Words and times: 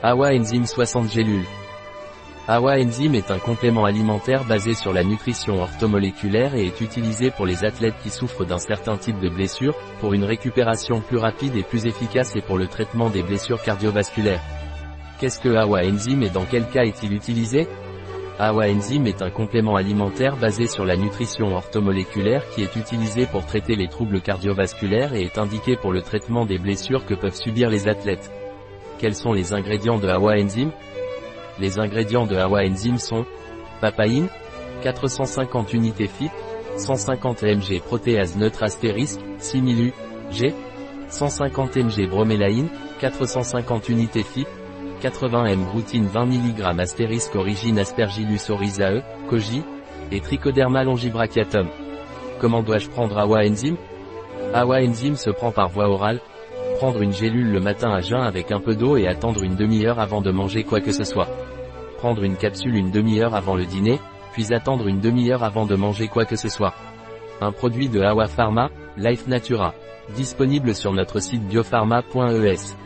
Awa 0.00 0.32
Enzyme 0.32 0.64
60 0.64 1.10
gélules. 1.10 1.44
Awa 2.46 2.78
Enzyme 2.78 3.16
est 3.16 3.32
un 3.32 3.40
complément 3.40 3.84
alimentaire 3.84 4.44
basé 4.44 4.74
sur 4.74 4.92
la 4.92 5.02
nutrition 5.02 5.60
orthomoléculaire 5.60 6.54
et 6.54 6.66
est 6.66 6.80
utilisé 6.80 7.32
pour 7.32 7.46
les 7.46 7.64
athlètes 7.64 7.96
qui 8.04 8.10
souffrent 8.10 8.44
d'un 8.44 8.58
certain 8.58 8.96
type 8.96 9.18
de 9.18 9.28
blessure, 9.28 9.74
pour 9.98 10.14
une 10.14 10.22
récupération 10.22 11.00
plus 11.00 11.16
rapide 11.16 11.56
et 11.56 11.64
plus 11.64 11.86
efficace 11.86 12.36
et 12.36 12.42
pour 12.42 12.58
le 12.58 12.68
traitement 12.68 13.10
des 13.10 13.24
blessures 13.24 13.60
cardiovasculaires. 13.60 14.40
Qu'est-ce 15.18 15.40
que 15.40 15.56
Awa 15.56 15.80
Enzyme 15.84 16.22
et 16.22 16.30
dans 16.30 16.44
quel 16.44 16.68
cas 16.68 16.84
est-il 16.84 17.12
utilisé? 17.12 17.66
Awa 18.38 18.68
Enzyme 18.68 19.08
est 19.08 19.20
un 19.20 19.30
complément 19.30 19.74
alimentaire 19.74 20.36
basé 20.36 20.68
sur 20.68 20.84
la 20.84 20.96
nutrition 20.96 21.56
orthomoléculaire 21.56 22.48
qui 22.50 22.62
est 22.62 22.76
utilisé 22.76 23.26
pour 23.26 23.44
traiter 23.46 23.74
les 23.74 23.88
troubles 23.88 24.20
cardiovasculaires 24.20 25.12
et 25.14 25.22
est 25.22 25.38
indiqué 25.38 25.74
pour 25.74 25.90
le 25.90 26.02
traitement 26.02 26.46
des 26.46 26.58
blessures 26.58 27.04
que 27.04 27.14
peuvent 27.14 27.34
subir 27.34 27.68
les 27.68 27.88
athlètes. 27.88 28.30
Quels 28.98 29.14
sont 29.14 29.32
les 29.32 29.52
ingrédients 29.52 29.98
de 29.98 30.08
Awa 30.08 30.34
Enzyme 30.34 30.72
Les 31.60 31.78
ingrédients 31.78 32.26
de 32.26 32.36
Awa 32.36 32.64
Enzyme 32.64 32.98
sont 32.98 33.24
papaïne, 33.80 34.26
450 34.82 35.72
unités 35.72 36.08
FIP, 36.08 36.32
150 36.76 37.44
mg 37.44 37.80
protéase 37.80 38.36
neutre 38.36 38.64
astérisque, 38.64 39.20
6000 39.38 39.86
U, 39.86 39.92
G, 40.32 40.52
150 41.10 41.76
mg 41.76 42.08
bromélaïne, 42.08 42.68
450 43.00 43.88
unités 43.88 44.24
FIP, 44.24 44.48
80 45.00 45.44
m 45.46 45.64
routine 45.72 46.06
20 46.06 46.26
mg 46.26 46.80
astérisque 46.80 47.36
origine 47.36 47.78
aspergillus 47.78 48.50
oryzae, 48.50 49.04
koji, 49.28 49.62
et 50.10 50.20
trichoderma 50.20 50.82
longibrachiatum. 50.82 51.68
Comment 52.40 52.62
dois-je 52.62 52.88
prendre 52.88 53.16
Awa 53.16 53.44
Enzyme? 53.44 53.76
Awa 54.54 54.82
Enzyme 54.82 55.16
se 55.16 55.30
prend 55.30 55.52
par 55.52 55.68
voie 55.68 55.88
orale, 55.88 56.20
Prendre 56.78 57.02
une 57.02 57.12
gélule 57.12 57.50
le 57.50 57.58
matin 57.58 57.90
à 57.90 58.00
jeun 58.00 58.22
avec 58.22 58.52
un 58.52 58.60
peu 58.60 58.76
d'eau 58.76 58.96
et 58.96 59.08
attendre 59.08 59.42
une 59.42 59.56
demi-heure 59.56 59.98
avant 59.98 60.20
de 60.20 60.30
manger 60.30 60.62
quoi 60.62 60.80
que 60.80 60.92
ce 60.92 61.02
soit. 61.02 61.26
Prendre 61.96 62.22
une 62.22 62.36
capsule 62.36 62.76
une 62.76 62.92
demi-heure 62.92 63.34
avant 63.34 63.56
le 63.56 63.66
dîner, 63.66 63.98
puis 64.32 64.54
attendre 64.54 64.86
une 64.86 65.00
demi-heure 65.00 65.42
avant 65.42 65.66
de 65.66 65.74
manger 65.74 66.06
quoi 66.06 66.24
que 66.24 66.36
ce 66.36 66.48
soit. 66.48 66.74
Un 67.40 67.50
produit 67.50 67.88
de 67.88 68.00
Awa 68.00 68.28
Pharma, 68.28 68.70
Life 68.96 69.26
Natura. 69.26 69.74
Disponible 70.14 70.72
sur 70.72 70.92
notre 70.92 71.18
site 71.18 71.42
biopharma.es. 71.48 72.76